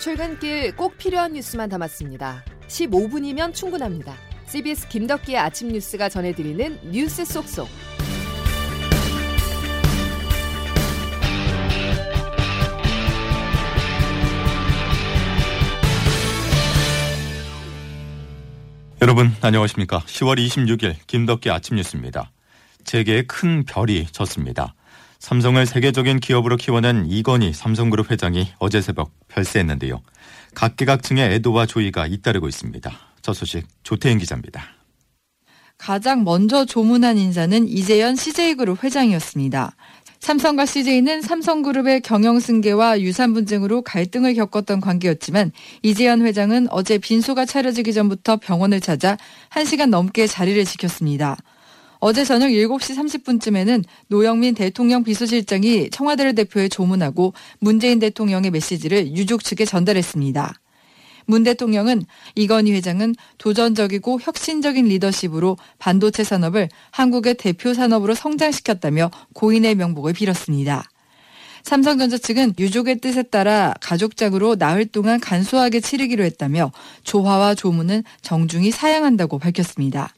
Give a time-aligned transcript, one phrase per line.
[0.00, 2.42] 출근길 꼭 필요한 뉴스만 담았습니다.
[2.68, 4.14] 15분이면 충분합니다.
[4.46, 7.68] CBS 김덕기의 아침 뉴스가 전해드리는 뉴스 속속.
[19.02, 19.98] 여러분 안녕하십니까?
[20.00, 22.32] 10월 26일 김덕기 아침 뉴스입니다.
[22.84, 24.74] 재계에 큰 별이 졌습니다.
[25.20, 30.00] 삼성을 세계적인 기업으로 키워낸 이건희 삼성그룹 회장이 어제 새벽 별세했는데요.
[30.54, 32.90] 각계각층의 애도와 조의가 잇따르고 있습니다.
[33.20, 34.64] 저 소식 조태인 기자입니다.
[35.76, 39.76] 가장 먼저 조문한 인사는 이재현 CJ그룹 회장이었습니다.
[40.20, 45.52] 삼성과 CJ는 삼성그룹의 경영 승계와 유산 분쟁으로 갈등을 겪었던 관계였지만
[45.82, 49.16] 이재현 회장은 어제 빈소가 차려지기 전부터 병원을 찾아
[49.50, 51.36] 1시간 넘게 자리를 지켰습니다.
[52.00, 59.66] 어제 저녁 7시 30분쯤에는 노영민 대통령 비서실장이 청와대를 대표해 조문하고 문재인 대통령의 메시지를 유족 측에
[59.66, 60.54] 전달했습니다.
[61.26, 70.14] 문 대통령은 이건희 회장은 도전적이고 혁신적인 리더십으로 반도체 산업을 한국의 대표 산업으로 성장시켰다며 고인의 명복을
[70.14, 70.84] 빌었습니다.
[71.62, 76.72] 삼성전자 측은 유족의 뜻에 따라 가족장으로 나흘 동안 간소하게 치르기로 했다며
[77.04, 80.14] 조화와 조문은 정중히 사양한다고 밝혔습니다.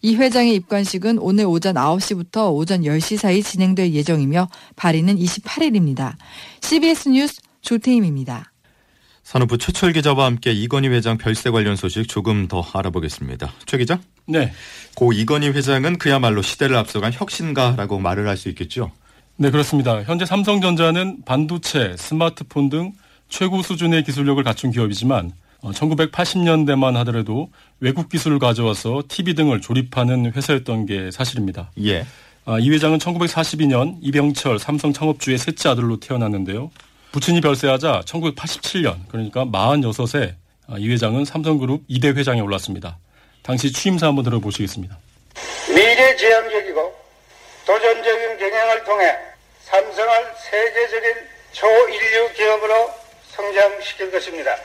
[0.00, 6.14] 이 회장의 입관식은 오늘 오전 9시부터 오전 10시 사이 진행될 예정이며 발의는 28일입니다.
[6.60, 8.52] CBS 뉴스 조태임입니다.
[9.24, 13.52] 산업부 최철 기자와 함께 이건희 회장 별세 관련 소식 조금 더 알아보겠습니다.
[13.66, 14.00] 최 기자?
[14.26, 14.52] 네.
[14.94, 18.90] 고 이건희 회장은 그야말로 시대를 앞서간 혁신가라고 말을 할 수 있겠죠?
[19.36, 20.02] 네, 그렇습니다.
[20.02, 22.92] 현재 삼성전자는 반도체, 스마트폰 등
[23.28, 30.86] 최고 수준의 기술력을 갖춘 기업이지만 1980년대만 어, 하더라도 외국 기술을 가져와서 TV 등을 조립하는 회사였던
[30.86, 31.70] 게 사실입니다.
[31.84, 32.06] 예.
[32.44, 36.70] 아, 이 회장은 1942년 이병철 삼성 창업주의 셋째 아들로 태어났는데요.
[37.12, 40.34] 부친이 별세하자 1987년 그러니까 46세
[40.68, 42.98] 아, 이 회장은 삼성그룹 2대 회장에 올랐습니다.
[43.42, 44.98] 당시 취임사 한번 들어보시겠습니다.
[45.68, 46.94] 미래지향적이고
[47.66, 49.14] 도전적인 경영을 통해
[49.64, 50.10] 삼성을
[50.50, 51.14] 세계적인
[51.52, 52.90] 초인류 기업으로
[53.28, 54.56] 성장시킬 것입니다.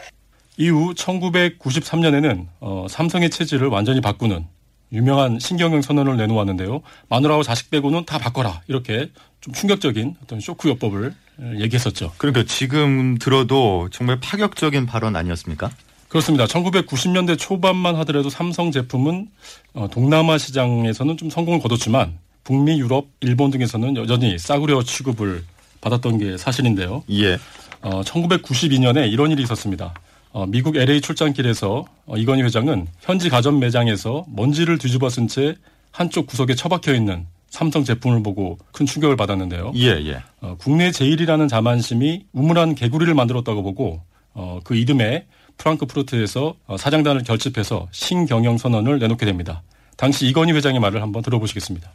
[0.57, 4.45] 이후 1993년에는 어, 삼성의 체질을 완전히 바꾸는
[4.91, 6.81] 유명한 신경영 선언을 내놓았는데요.
[7.09, 9.09] 마누라와 자식 빼고는 다 바꿔라 이렇게
[9.41, 11.13] 좀 충격적인 어떤 쇼크 요법을
[11.59, 12.11] 얘기했었죠.
[12.17, 15.71] 그러니까 지금 들어도 정말 파격적인 발언 아니었습니까?
[16.07, 16.45] 그렇습니다.
[16.45, 19.29] 1990년대 초반만 하더라도 삼성 제품은
[19.73, 25.43] 어, 동남아 시장에서는 좀 성공을 거뒀지만 북미, 유럽, 일본 등에서는 여전히 싸구려 취급을
[25.81, 27.03] 받았던 게 사실인데요.
[27.09, 27.39] 예.
[27.81, 29.93] 어, 1992년에 이런 일이 있었습니다.
[30.33, 35.55] 어, 미국 LA 출장길에서 어, 이건희 회장은 현지 가전 매장에서 먼지를 뒤집어 쓴 채
[35.91, 39.73] 한쪽 구석에 처박혀 있는 삼성 제품을 보고 큰 충격을 받았는데요.
[39.75, 40.23] 예, 예.
[40.41, 44.01] 어, 국내 제일이라는 자만심이 우물한 개구리를 만들었다고 보고
[44.33, 45.25] 어, 그 이듬해
[45.57, 49.61] 프랑크푸르트에서 어, 사장단을 결집해서 신경영 선언을 내놓게 됩니다.
[49.97, 51.91] 당시 이건희 회장의 말을 한번 들어보시겠습니다.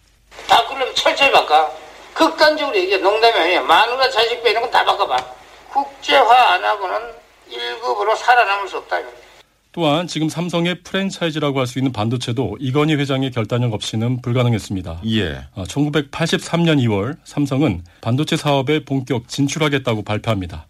[0.49, 1.69] 바꾸려면 철저히 바꿔.
[2.15, 2.99] 극단적으로 얘기해.
[2.99, 3.63] 농담이 아니야.
[3.63, 5.17] 마누라 자식 빼는 건 다 바꿔봐.
[5.73, 6.97] 국제화 안 하고는
[7.51, 8.97] 1급으로 살아남을 수 없다.
[9.73, 15.03] 또한 지금 삼성의 프랜차이즈라고 할 수 있는 반도체도 이건희 회장의 결단력 없이는 불가능했습니다.
[15.07, 15.41] 예.
[15.57, 20.67] 1983년 2월 삼성은 반도체 사업에 본격 진출하겠다고 발표합니다.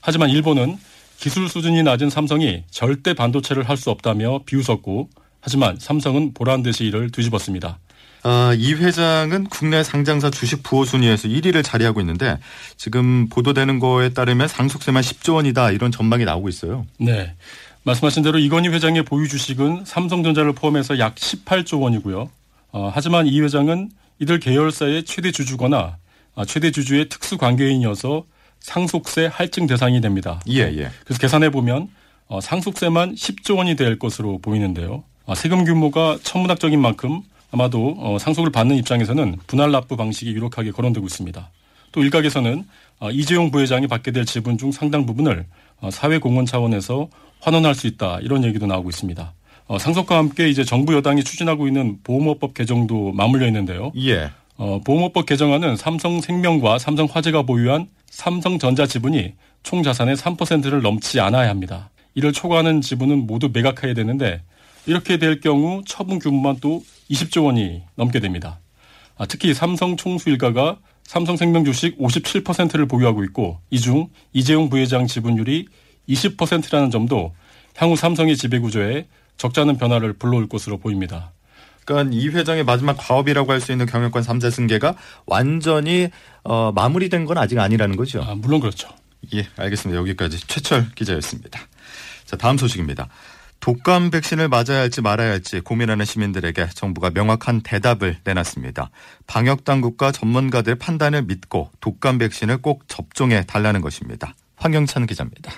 [0.00, 0.78] 하지만 일본은
[1.18, 5.08] 기술 수준이 낮은 삼성이 절대 반도체를 할 수 없다며 비웃었고
[5.40, 7.78] 하지만 삼성은 보란 듯이 이를 뒤집었습니다.
[8.22, 12.38] 아, 이 회장은 국내 상장사 주식 부호 순위에서 1위를 자리하고 있는데
[12.76, 16.86] 지금 보도되는 거에 따르면 상속세만 10조 원이다 이런 전망이 나오고 있어요.
[16.98, 17.34] 네.
[17.84, 22.30] 말씀하신 대로 이건희 회장의 보유 주식은 삼성전자를 포함해서 약 18조 원이고요.
[22.72, 25.96] 어, 하지만 이 회장은 이들 계열사의 최대 주주거나
[26.34, 28.24] 아, 최대 주주의 특수 관계인이어서
[28.60, 30.40] 상속세 할증 대상이 됩니다.
[30.48, 30.90] 예, 예.
[31.04, 31.88] 그래서 계산해 보면
[32.26, 35.02] 어, 상속세만 10조 원이 될 것으로 보이는데요.
[35.26, 41.06] 아, 세금 규모가 천문학적인 만큼 아마도 어, 상속을 받는 입장에서는 분할 납부 방식이 유력하게 거론되고
[41.06, 41.50] 있습니다.
[41.92, 42.64] 또 일각에서는
[43.00, 45.46] 어, 이재용 부회장이 받게 될 지분 중 상당 부분을
[45.80, 47.08] 어, 사회공헌 차원에서
[47.40, 49.32] 환원할 수 있다 이런 얘기도 나오고 있습니다.
[49.66, 53.92] 어, 상속과 함께 이제 정부 여당이 추진하고 있는 보험업법 개정도 맞물려 있는데요.
[53.96, 54.30] 예.
[54.56, 59.32] 어, 보험업법 개정안은 삼성생명과 삼성화재가 보유한 삼성전자 지분이
[59.62, 61.90] 총 자산의 3%를 넘지 않아야 합니다.
[62.14, 64.42] 이를 초과하는 지분은 모두 매각해야 되는데
[64.86, 68.60] 이렇게 될 경우 처분 규모만 또 20조 원이 넘게 됩니다.
[69.18, 75.66] 아, 특히 삼성 총수 일가가 삼성생명 주식 57%를 보유하고 있고 이 중 이재용 부회장 지분율이
[76.08, 77.34] 20%라는 점도
[77.76, 81.32] 향후 삼성의 지배 구조에 적잖은 변화를 불러올 것으로 보입니다.
[81.84, 84.94] 그러니까 이 회장의 마지막 과업이라고 할 수 있는 경영권 3자 승계가
[85.26, 86.08] 완전히
[86.44, 88.22] 어, 마무리된 건 아직 아니라는 거죠.
[88.22, 88.88] 아, 물론 그렇죠.
[89.34, 89.98] 예, 알겠습니다.
[90.00, 91.60] 여기까지 최철 기자였습니다.
[92.24, 93.08] 자, 다음 소식입니다.
[93.60, 98.90] 독감 백신을 맞아야 할지 말아야 할지 고민하는 시민들에게 정부가 명확한 대답을 내놨습니다.
[99.26, 104.34] 방역 당국과 전문가들 판단을 믿고 독감 백신을 꼭 접종해 달라는 것입니다.
[104.56, 105.52] 황경찬 기자입니다.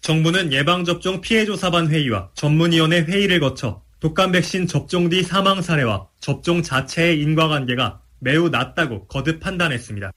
[0.00, 7.20] 정부는 예방접종 피해조사반 회의와 전문위원회 회의를 거쳐 독감 백신 접종 뒤 사망 사례와 접종 자체의
[7.20, 10.10] 인과관계가 매우 낮다고 거듭 판단했습니다.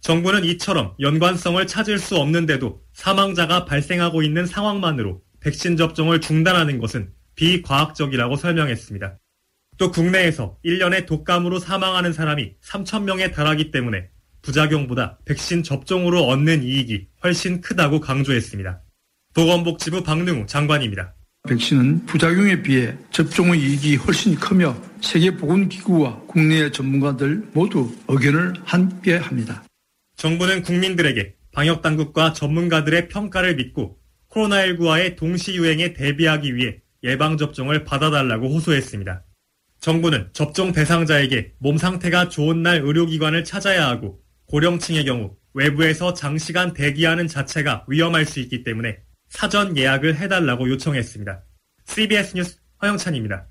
[0.00, 8.34] 정부는 이처럼 연관성을 찾을 수 없는데도 사망자가 발생하고 있는 상황만으로 백신 접종을 중단하는 것은 비과학적이라고
[8.34, 9.16] 설명했습니다.
[9.78, 14.08] 또 국내에서 1년에 독감으로 사망하는 사람이 3천명에 달하기 때문에
[14.42, 18.82] 부작용보다 백신 접종으로 얻는 이익이 훨씬 크다고 강조했습니다.
[19.34, 21.14] 보건복지부 박능우 장관입니다.
[21.48, 29.62] 백신은 부작용에 비해 접종의 이익이 훨씬 크며 세계보건기구와 국내의 전문가들 모두 의견을 함께 합니다.
[30.16, 33.96] 정부는 국민들에게 방역당국과 전문가들의 평가를 믿고
[34.36, 39.24] 코로나19와의 동시 유행에 대비하기 위해 예방접종을 받아달라고 호소했습니다.
[39.80, 47.28] 정부는 접종 대상자에게 몸 상태가 좋은 날 의료기관을 찾아야 하고 고령층의 경우 외부에서 장시간 대기하는
[47.28, 48.98] 자체가 위험할 수 있기 때문에
[49.28, 51.42] 사전 예약을 해달라고 요청했습니다.
[51.84, 53.46] CBS 뉴스 허영찬입니다.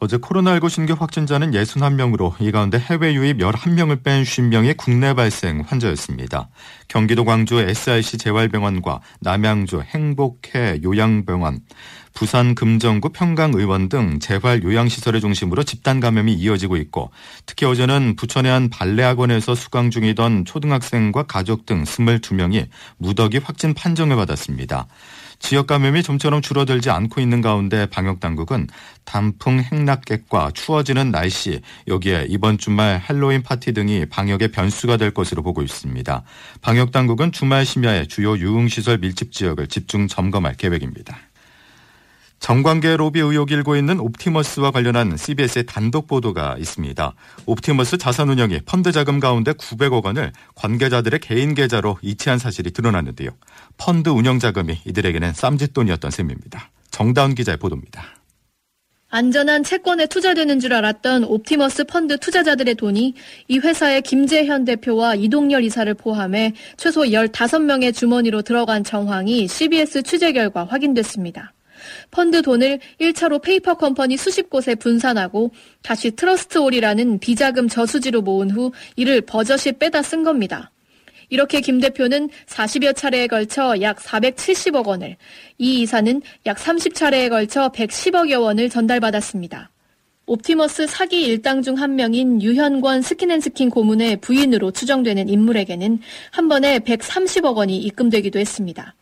[0.00, 6.50] 어제 코로나19 신규 확진자는 61명으로 이 가운데 해외 유입 11명을 뺀 50명이 국내 발생 환자였습니다.
[6.86, 11.58] 경기도 광주 SIC 재활병원과 남양주 행복회 요양병원,
[12.14, 17.10] 부산 금정구 평강의원 등 재활 요양시설을 중심으로 집단 감염이 이어지고 있고
[17.44, 22.68] 특히 어제는 부천의 한 발레학원에서 수강 중이던 초등학생과 가족 등 22명이
[22.98, 24.86] 무더기 확진 판정을 받았습니다.
[25.38, 28.66] 지역 감염이 좀처럼 줄어들지 않고 있는 가운데 방역 당국은
[29.04, 35.62] 단풍 행락객과 추워지는 날씨 여기에 이번 주말 할로윈 파티 등이 방역의 변수가 될 것으로 보고
[35.62, 36.22] 있습니다.
[36.60, 41.18] 방역 당국은 주말 심야에 주요 유흥시설 밀집 지역을 집중 점검할 계획입니다.
[42.40, 47.14] 정관계 로비 의혹이 일고 있는 옵티머스와 관련한 CBS의 단독 보도가 있습니다.
[47.46, 53.30] 옵티머스 자산운용이 펀드 자금 가운데 900억 원을 관계자들의 개인 계좌로 이체한 사실이 드러났는데요.
[53.76, 56.70] 펀드 운영 자금이 이들에게는 쌈짓돈이었던 셈입니다.
[56.90, 58.04] 정다운 기자의 보도입니다.
[59.10, 63.14] 안전한 채권에 투자되는 줄 알았던 옵티머스 펀드 투자자들의 돈이
[63.48, 70.64] 이 회사의 김재현 대표와 이동열 이사를 포함해 최소 15명의 주머니로 들어간 정황이 CBS 취재 결과
[70.64, 71.54] 확인됐습니다.
[72.10, 75.52] 펀드 돈을 1차로 페이퍼 컴퍼니 수십 곳에 분산하고
[75.82, 80.70] 다시 트러스트올이라는 비자금 저수지로 모은 후 이를 버젓이 빼다 쓴 겁니다.
[81.30, 85.16] 이렇게 김 대표는 40여 차례에 걸쳐 약 470억 원을,
[85.58, 89.70] 이 이사는 약 30차례에 걸쳐 110억여 원을 전달받았습니다.
[90.28, 96.00] 옵티머스 사기 일당 중 한 명인 유현권 스킨앤스킨 고문의 부인으로 추정되는 인물에게는
[96.32, 98.94] 한 번에 130억 원이 입금되기도 했습니다.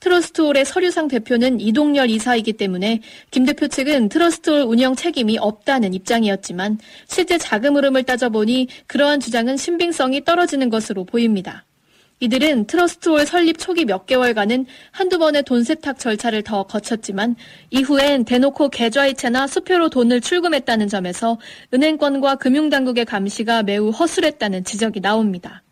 [0.00, 3.00] 트러스트올의 서류상 대표는 이동열 이사이기 때문에
[3.30, 10.24] 김 대표 측은 트러스트올 운영 책임이 없다는 입장이었지만 실제 자금 흐름을 따져보니 그러한 주장은 신빙성이
[10.24, 11.64] 떨어지는 것으로 보입니다.
[12.20, 17.36] 이들은 트러스트올 설립 초기 몇 개월간은 한두 번의 돈 세탁 절차를 더 거쳤지만
[17.70, 21.38] 이후엔 대놓고 계좌이체나 수표로 돈을 출금했다는 점에서
[21.72, 25.62] 은행권과 금융당국의 감시가 매우 허술했다는 지적이 나옵니다.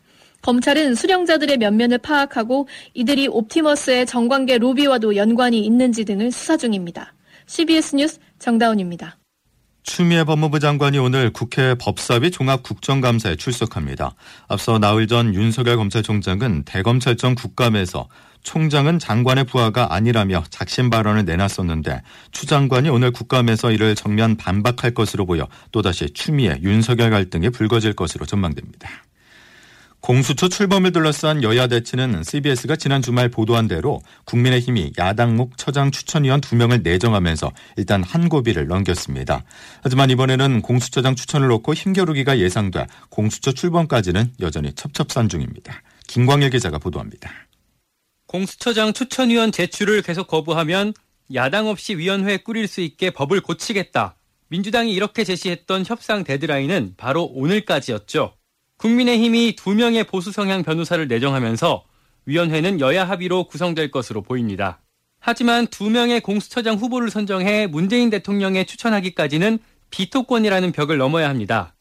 [0.46, 7.14] 검찰은 수령자들의 면면을 파악하고 이들이 옵티머스의 정관계 로비와도 연관이 있는지 등을 수사 중입니다.
[7.46, 9.18] CBS 뉴스 정다운입니다.
[9.82, 14.14] 추미애 법무부 장관이 오늘 국회 법사위 종합국정감사에 출석합니다.
[14.46, 18.08] 앞서 나흘 전 윤석열 검찰총장은 대검찰청 국감에서
[18.44, 25.26] 총장은 장관의 부하가 아니라며 작심 발언을 내놨었는데 추 장관이 오늘 국감에서 이를 정면 반박할 것으로
[25.26, 28.88] 보여 또다시 추미애 윤석열 갈등이 불거질 것으로 전망됩니다.
[30.06, 36.84] 공수처 출범을 둘러싼 여야 대치는 CBS가 지난 주말 보도한 대로 국민의힘이 야당목 처장 추천위원 2명을
[36.84, 39.42] 내정하면서 일단 한 고비를 넘겼습니다.
[39.82, 45.82] 하지만 이번에는 공수처장 추천을 놓고 힘겨루기가 예상돼 공수처 출범까지는 여전히 첩첩산 중입니다.
[46.06, 47.28] 김광일 기자가 보도합니다.
[48.28, 50.94] 공수처장 추천위원 제출을 계속 거부하면
[51.34, 54.14] 야당 없이 위원회 꾸릴 수 있게 법을 고치겠다.
[54.50, 58.35] 민주당이 이렇게 제시했던 협상 데드라인은 바로 오늘까지였죠.
[58.78, 61.84] 국민의힘이 두 명의 보수 성향 변호사를 내정하면서
[62.26, 64.80] 위원회는 여야 합의로 구성될 것으로 보입니다.
[65.18, 69.58] 하지만 두 명의 공수처장 후보를 선정해 문재인 대통령에 추천하기까지는
[69.90, 71.74] 비토권이라는 벽을 넘어야 합니다.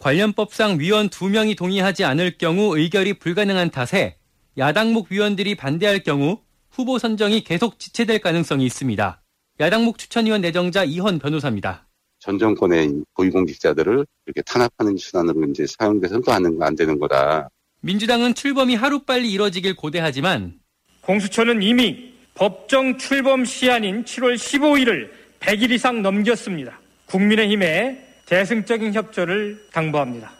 [0.00, 4.16] 관련법상 위원 두 명이 동의하지 않을 경우 의결이 불가능한 탓에
[4.58, 6.40] 야당목 위원들이 반대할 경우
[6.70, 9.22] 후보 선정이 계속 지체될 가능성이 있습니다.
[9.60, 11.86] 야당목 추천위원 내정자 이헌 변호사입니다.
[12.20, 17.48] 전 정권의 고위공직자들을 이렇게 탄압하는 수단으로 이제 사용돼서는 또안 되는 거다.
[17.80, 20.60] 민주당은 출범이 하루빨리 이뤄지길 고대하지만
[21.00, 25.10] 공수처는 이미 법정 출범 시한인 7월 15일을
[25.40, 26.78] 100일 이상 넘겼습니다.
[27.06, 30.32] 국민의힘에 대승적인 협조를 당부합니다.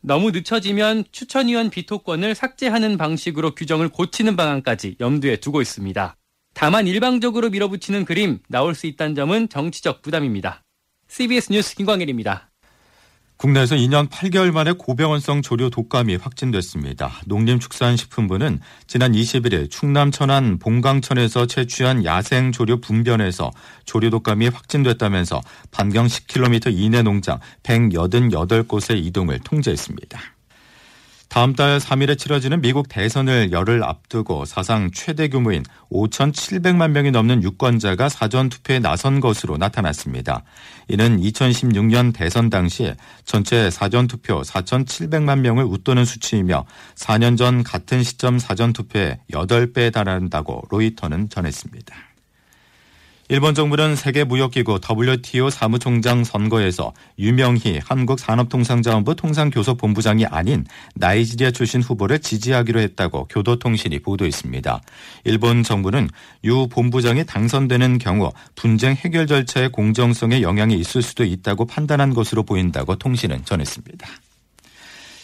[0.00, 6.16] 너무 늦춰지면 추천위원 비토권을 삭제하는 방식으로 규정을 고치는 방안까지 염두에 두고 있습니다.
[6.54, 10.62] 다만 일방적으로 밀어붙이는 그림 나올 수 있다는 점은 정치적 부담입니다.
[11.08, 12.48] CBS 뉴스 김광일입니다.
[13.38, 17.20] 국내에서 2년 8개월 만에 고병원성 조류 독감이 확진됐습니다.
[17.26, 23.52] 농림축산식품부는 지난 21일 충남 천안 봉강천에서 채취한 야생 조류 분변에서
[23.84, 30.37] 조류 독감이 확진됐다면서 반경 10km 이내 농장 188곳의 이동을 통제했습니다.
[31.28, 38.08] 다음 달 3일에 치러지는 미국 대선을 열흘 앞두고 사상 최대 규모인 5,700만 명이 넘는 유권자가
[38.08, 40.42] 사전 투표에 나선 것으로 나타났습니다.
[40.88, 42.94] 이는 2016년 대선 당시
[43.26, 50.62] 전체 사전 투표 4,700만 명을 웃도는 수치이며 4년 전 같은 시점 사전 투표의 8배에 달한다고
[50.70, 52.07] 로이터는 전했습니다.
[53.30, 62.20] 일본 정부는 세계 무역기구 WTO 사무총장 선거에서 유명희 한국 산업통상자원부 통상교섭본부장이 아닌 나이지리아 출신 후보를
[62.20, 64.80] 지지하기로 했다고 교도통신이 보도했습니다.
[65.24, 66.08] 일본 정부는
[66.44, 72.96] 유 본부장이 당선되는 경우 분쟁 해결 절차의 공정성에 영향이 있을 수도 있다고 판단한 것으로 보인다고
[72.96, 74.08] 통신은 전했습니다.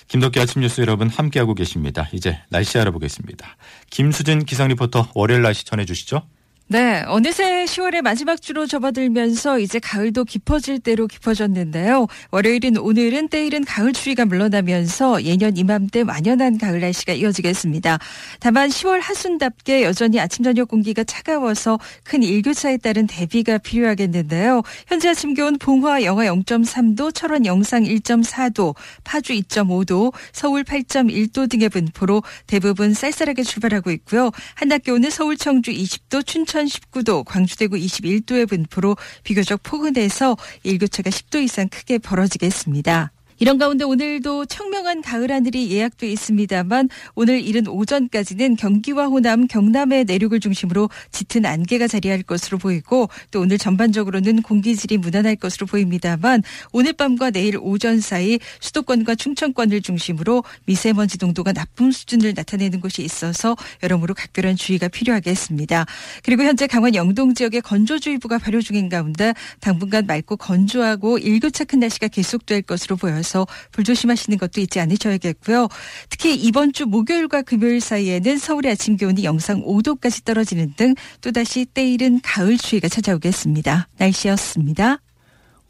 [0.09, 2.11] 김덕기 아침 뉴스 여러분 함께하고 계십니다.
[2.13, 3.57] 이제 날씨 알아보겠습니다.
[3.89, 6.21] 김수진 기상 리포터 월요일 날씨 전해주시죠.
[6.67, 12.07] 네, 어느새 10월의 마지막 주로 접어들면서 이제 가을도 깊어질 대로 깊어졌는데요.
[12.31, 17.99] 월요일인 오늘은 때일은 가을 추위가 물러나면서 예년 이맘때 완연한 가을 날씨가 이어지겠습니다.
[18.41, 24.63] 다만 10월 하순답게 여전히 아침 저녁 공기가 차가워서 큰 일교차에 따른 대비가 필요하겠는데요.
[24.87, 32.23] 현재 아침 기온 봉화 영하 0.3도, 철원 영상 1.4도, 파주 2.5도, 서울 8.1도 등의 분포로
[32.47, 34.31] 대부분 쌀쌀하게 출발하고 있고요.
[34.55, 41.11] 한낮 기온은 서울 청주 20도, 춘천 인천 19도, 광주 대구 21도의 분포로 비교적 포근해서 일교차가
[41.11, 43.14] 10도 이상 크게 벌어지겠습니다.
[43.39, 50.39] 이런 가운데 오늘도 청명한 가을 하늘이 예약돼 있습니다만 오늘 이른 오전까지는 경기와 호남, 경남의 내륙을
[50.39, 57.31] 중심으로 짙은 안개가 자리할 것으로 보이고 또 오늘 전반적으로는 공기질이 무난할 것으로 보입니다만 오늘 밤과
[57.31, 64.57] 내일 오전 사이 수도권과 충청권을 중심으로 미세먼지 농도가 나쁨 수준을 나타내는 곳이 있어서 여러모로 각별한
[64.57, 65.87] 주의가 필요하겠습니다.
[66.23, 72.09] 그리고 현재 강원 영동 지역에 건조주의보가 발효 중인 가운데 당분간 맑고 건조하고 일교차 큰 날씨가
[72.09, 75.69] 계속될 것으로 보여서 있어서 불조심하시는 것도 잊지 않으셔야겠고요.
[76.11, 82.21] 특히 이번 주 목요일과 금요일 사이에는 서울의 아침 기온이 영상 5도까지 떨어지는 등 또다시 때이른
[82.23, 83.89] 가을 추위가 찾아오겠습니다.
[83.99, 84.99] 날씨였습니다.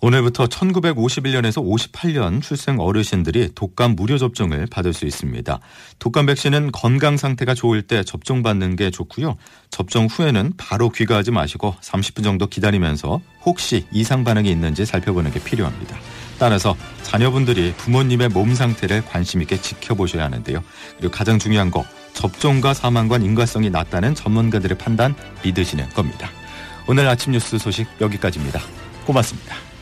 [0.01, 5.59] 오늘부터 1951년에서 58년 출생 어르신들이 독감 무료 접종을 받을 수 있습니다.
[5.99, 9.37] 독감 백신은 건강 상태가 좋을 때 접종받는 게 좋고요.
[9.71, 15.97] 접종 후에는 바로 귀가하지 마시고 30분 정도 기다리면서 혹시 이상 반응이 있는지 살펴보는 게 필요합니다.
[16.39, 20.63] 따라서 자녀분들이 부모님의 몸 상태를 관심 있게 지켜보셔야 하는데요.
[20.99, 26.31] 그리고 가장 중요한 거 접종과 사망과 인과성이 낮다는 전문가들의 판단 믿으시는 겁니다.
[26.87, 28.61] 오늘 아침 뉴스 소식 여기까지입니다.
[29.07, 29.74] 고맙습니다.